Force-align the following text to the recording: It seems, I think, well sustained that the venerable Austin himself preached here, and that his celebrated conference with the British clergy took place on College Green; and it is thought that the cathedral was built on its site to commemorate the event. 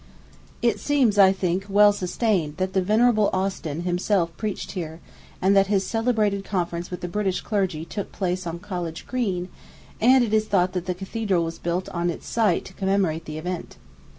It 0.63 0.79
seems, 0.79 1.19
I 1.19 1.31
think, 1.31 1.67
well 1.69 1.93
sustained 1.93 2.57
that 2.57 2.73
the 2.73 2.81
venerable 2.81 3.29
Austin 3.33 3.81
himself 3.81 4.35
preached 4.35 4.71
here, 4.71 4.99
and 5.39 5.55
that 5.55 5.67
his 5.67 5.85
celebrated 5.85 6.43
conference 6.43 6.89
with 6.89 7.01
the 7.01 7.07
British 7.07 7.41
clergy 7.41 7.85
took 7.85 8.11
place 8.11 8.47
on 8.47 8.57
College 8.57 9.05
Green; 9.05 9.49
and 10.01 10.23
it 10.23 10.33
is 10.33 10.45
thought 10.45 10.73
that 10.73 10.87
the 10.87 10.95
cathedral 10.95 11.43
was 11.43 11.59
built 11.59 11.87
on 11.89 12.09
its 12.09 12.25
site 12.25 12.65
to 12.65 12.73
commemorate 12.73 13.25
the 13.25 13.37
event. 13.37 13.77